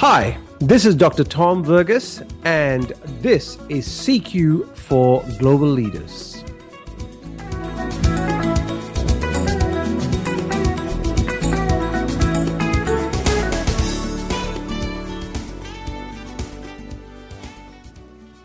[0.00, 1.24] Hi, this is Dr.
[1.24, 2.88] Tom Verghese, and
[3.20, 6.42] this is CQ for Global Leaders.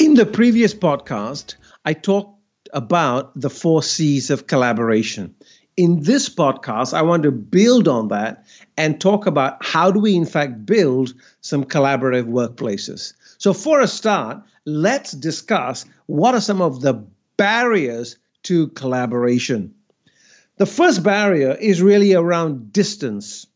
[0.00, 5.36] In the previous podcast, I talked about the four C's of collaboration.
[5.76, 8.44] In this podcast, I want to build on that
[8.76, 13.14] and talk about how do we, in fact, build some collaborative workplaces.
[13.38, 17.04] So, for a start, let's discuss what are some of the
[17.36, 19.74] barriers to collaboration.
[20.58, 23.46] The first barrier is really around distance.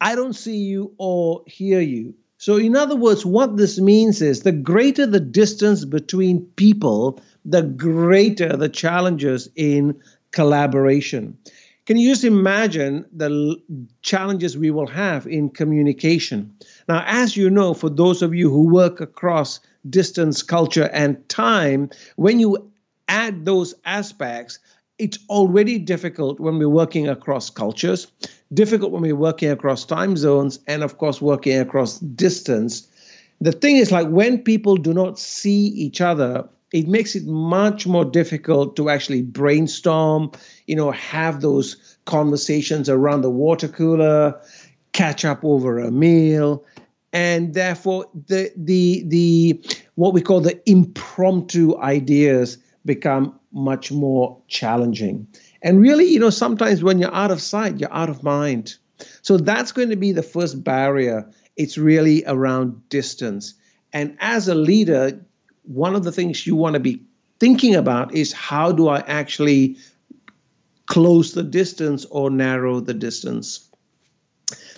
[0.00, 2.14] I don't see you or hear you.
[2.38, 7.62] So, in other words, what this means is the greater the distance between people, the
[7.62, 10.00] greater the challenges in
[10.32, 11.38] collaboration.
[11.84, 13.56] Can you just imagine the
[14.02, 16.54] challenges we will have in communication?
[16.88, 19.58] Now, as you know, for those of you who work across
[19.90, 22.70] distance, culture, and time, when you
[23.08, 24.60] add those aspects,
[24.98, 28.06] it's already difficult when we're working across cultures,
[28.54, 32.86] difficult when we're working across time zones, and of course, working across distance.
[33.40, 37.86] The thing is, like when people do not see each other, it makes it much
[37.86, 40.32] more difficult to actually brainstorm,
[40.66, 44.40] you know, have those conversations around the water cooler,
[44.92, 46.64] catch up over a meal,
[47.12, 55.26] and therefore the the the what we call the impromptu ideas become much more challenging.
[55.60, 58.76] And really, you know, sometimes when you're out of sight, you're out of mind.
[59.20, 61.30] So that's going to be the first barrier.
[61.56, 63.54] It's really around distance.
[63.92, 65.20] And as a leader,
[65.62, 67.02] one of the things you want to be
[67.38, 69.78] thinking about is how do I actually
[70.86, 73.68] close the distance or narrow the distance?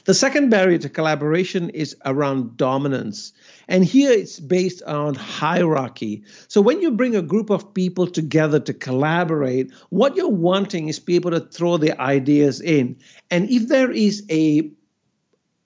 [0.04, 3.32] The second barrier to collaboration is around dominance.
[3.68, 6.24] And here it's based on hierarchy.
[6.48, 10.98] So when you bring a group of people together to collaborate, what you're wanting is
[10.98, 12.98] people to throw their ideas in.
[13.30, 14.70] And if there is a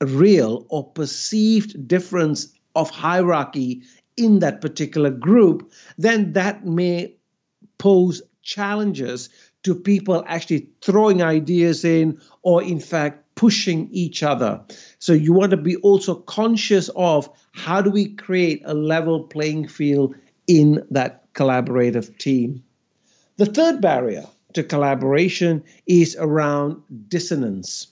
[0.00, 3.82] real or perceived difference of hierarchy
[4.18, 7.14] in that particular group, then that may
[7.78, 9.28] pose challenges
[9.62, 14.60] to people actually throwing ideas in or, in fact, pushing each other.
[14.98, 19.68] So you want to be also conscious of how do we create a level playing
[19.68, 20.14] field
[20.46, 22.64] in that collaborative team.
[23.36, 27.86] The third barrier to collaboration is around dissonance.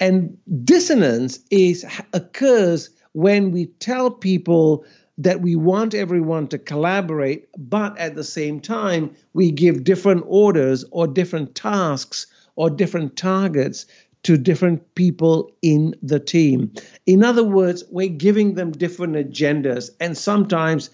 [0.00, 4.84] And dissonance is occurs when we tell people
[5.18, 10.84] that we want everyone to collaborate, but at the same time, we give different orders
[10.92, 13.86] or different tasks or different targets
[14.22, 16.72] to different people in the team.
[17.06, 20.90] In other words, we're giving them different agendas and sometimes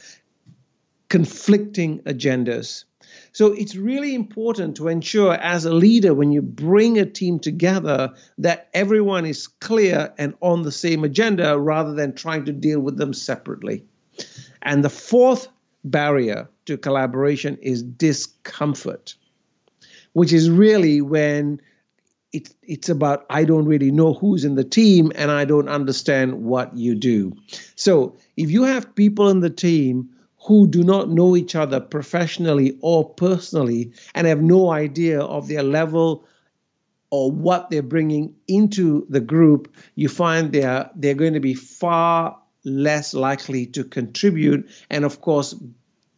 [1.09, 2.85] conflicting agendas.
[3.33, 8.13] So it's really important to ensure, as a leader, when you bring a team together,
[8.39, 12.97] that everyone is clear and on the same agenda rather than trying to deal with
[12.97, 13.85] them separately.
[14.65, 15.49] And the fourth
[15.85, 19.15] barrier to collaboration is discomfort,
[20.15, 21.61] which is really when
[22.33, 26.43] it, it's about I don't really know who's in the team and I don't understand
[26.43, 27.37] what you do.
[27.77, 32.77] So if you have people in the team who do not know each other professionally
[32.81, 36.27] or personally and have no idea of their level
[37.11, 42.39] or what they're bringing into the group, you find they're they're going to be far
[42.65, 45.55] less likely to contribute, and of course,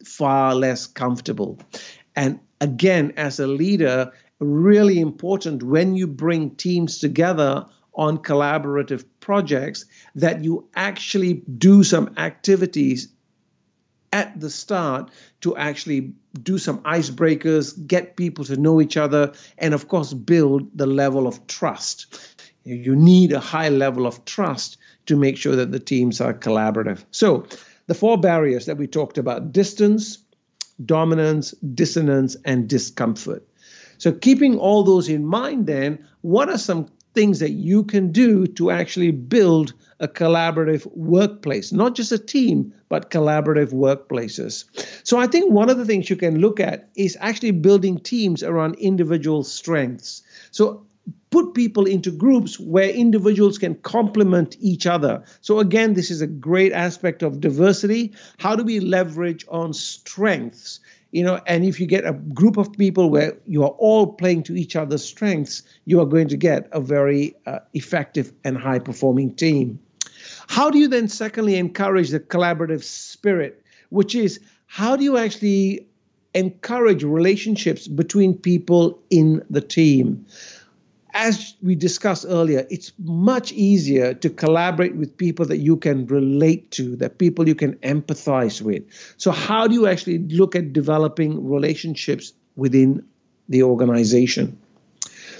[0.03, 1.59] far less comfortable.
[2.15, 9.85] And again, as a leader, really important when you bring teams together on collaborative projects
[10.15, 13.09] that you actually do some activities
[14.13, 19.73] at the start to actually do some icebreakers, get people to know each other, and
[19.73, 22.37] of course, build the level of trust.
[22.63, 24.77] You need a high level of trust
[25.07, 27.03] to make sure that the teams are collaborative.
[27.11, 27.47] So,
[27.87, 30.19] the four barriers that we talked about distance,
[30.85, 33.47] dominance, dissonance, and discomfort.
[33.97, 36.87] So, keeping all those in mind, then, what are some
[37.17, 42.71] things that you can do to actually build a collaborative workplace, not just a team,
[42.89, 44.65] but collaborative workplaces.
[45.03, 48.43] So I think one of the things you can look at is actually building teams
[48.43, 50.21] around individual strengths.
[50.51, 50.85] So
[51.29, 55.23] put people into groups where individuals can complement each other.
[55.41, 58.13] So, again, this is a great aspect of diversity.
[58.37, 60.79] How do we leverage on strengths?
[61.11, 64.43] You know, and if you get a group of people where you are all playing
[64.43, 68.79] to each other's strengths, you are going to get a very uh, effective and high
[68.79, 69.79] performing team.
[70.47, 75.87] How do you then, secondly, encourage the collaborative spirit, which is how do you actually
[76.33, 80.25] encourage relationships between people in the team?
[81.19, 86.69] As we discussed earlier, it's much easier to collaborate with people that you can relate
[86.71, 88.83] to, that people you can empathize with.
[89.17, 93.03] So, how do you actually look at developing relationships within
[93.49, 94.59] the organization?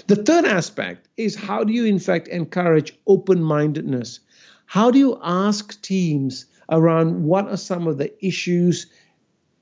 [0.08, 4.18] The third aspect is how do you, in fact, encourage open mindedness?
[4.66, 8.86] How do you ask teams around what are some of the issues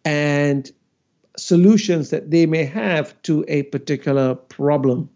[0.03, 0.71] and
[1.37, 5.11] solutions that they may have to a particular problem?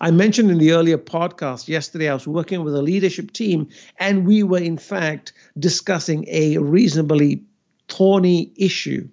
[0.00, 3.68] I mentioned in the earlier podcast yesterday, I was working with a leadership team,
[3.98, 7.44] and we were, in fact, discussing a reasonably
[7.88, 9.08] thorny issue.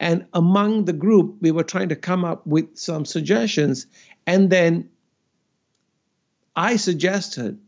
[0.00, 3.86] And among the group, we were trying to come up with some suggestions.
[4.26, 4.88] And then
[6.56, 7.58] I suggested,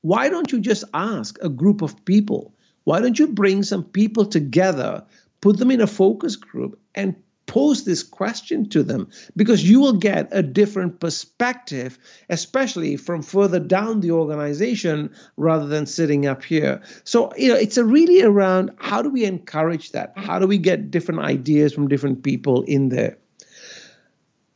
[0.00, 2.54] why don't you just ask a group of people?
[2.84, 5.04] Why don't you bring some people together,
[5.40, 7.14] put them in a focus group, and
[7.50, 11.98] pose this question to them because you will get a different perspective,
[12.28, 16.80] especially from further down the organization rather than sitting up here.
[17.02, 20.12] So, you know, it's really around how do we encourage that?
[20.14, 23.18] How do we get different ideas from different people in there?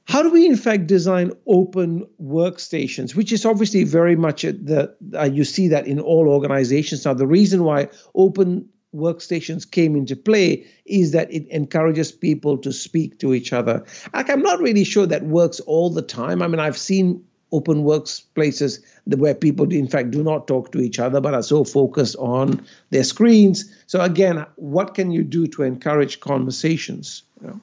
[0.07, 5.25] How do we, in fact, design open workstations, which is obviously very much the uh,
[5.25, 7.15] you see that in all organizations now.
[7.15, 13.19] The reason why open workstations came into play is that it encourages people to speak
[13.19, 13.85] to each other.
[14.13, 16.43] Like, I'm not really sure that works all the time.
[16.43, 20.99] I mean, I've seen open workplaces where people, in fact, do not talk to each
[20.99, 23.71] other but are so focused on their screens.
[23.87, 27.23] So, again, what can you do to encourage conversations?
[27.41, 27.61] You know?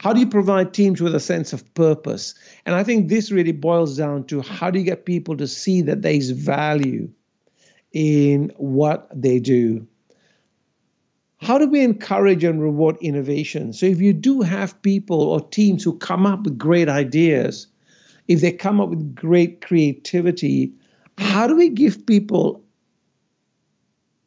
[0.00, 2.34] How do you provide teams with a sense of purpose?
[2.64, 5.82] And I think this really boils down to how do you get people to see
[5.82, 7.10] that there is value
[7.92, 9.86] in what they do?
[11.50, 13.72] How do we encourage and reward innovation?
[13.72, 17.66] So, if you do have people or teams who come up with great ideas,
[18.28, 20.74] if they come up with great creativity,
[21.18, 22.62] how do we give people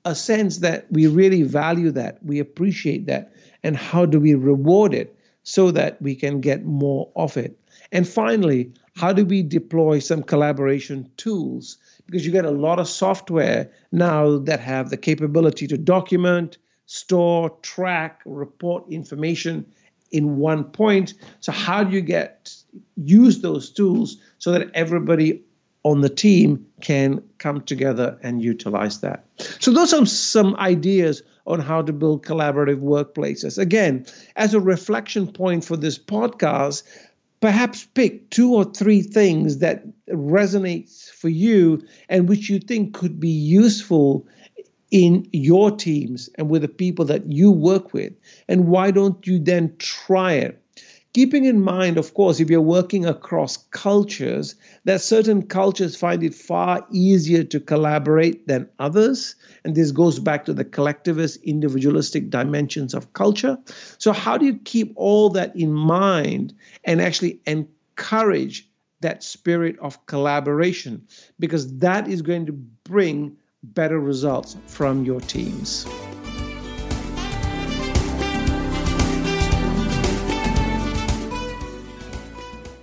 [0.04, 3.32] a sense that we really value that, we appreciate that,
[3.64, 7.58] and how do we reward it so that we can get more of it?
[7.94, 11.78] And finally, how do we deploy some collaboration tools?
[12.06, 16.58] Because you get a lot of software now that have the capability to document,
[16.94, 19.66] store, track, report information
[20.12, 21.16] in one point.
[21.40, 22.56] So how do you get
[22.96, 25.42] use those tools so that everybody
[25.84, 29.26] on the team can come together and utilize that.
[29.60, 33.58] So those are some ideas on how to build collaborative workplaces.
[33.58, 34.06] Again,
[34.36, 36.84] as a reflection point for this podcast,
[37.42, 43.20] perhaps pick two or three things that resonates for you and which you think could
[43.20, 44.28] be useful
[44.94, 48.14] in your teams and with the people that you work with?
[48.48, 50.64] And why don't you then try it?
[51.14, 54.56] Keeping in mind, of course, if you're working across cultures,
[54.86, 59.36] that certain cultures find it far easier to collaborate than others.
[59.64, 63.58] And this goes back to the collectivist, individualistic dimensions of culture.
[63.98, 66.54] So, how do you keep all that in mind
[66.84, 68.68] and actually encourage
[69.02, 71.08] that spirit of collaboration?
[71.40, 75.88] Because that is going to bring better results from your teams.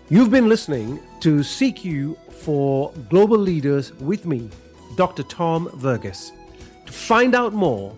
[0.08, 4.50] You've been listening to CQ for Global Leaders with me,
[4.96, 5.22] Dr.
[5.22, 6.32] Tom Verghese.
[6.86, 7.94] To find out more,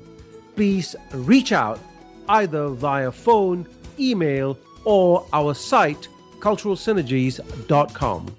[0.54, 1.80] please reach out
[2.28, 3.66] either via phone,
[3.98, 6.08] email, or our site,
[6.40, 8.36] culturalsynergies.com.